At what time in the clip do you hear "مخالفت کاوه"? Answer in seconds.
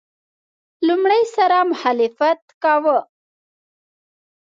1.71-2.97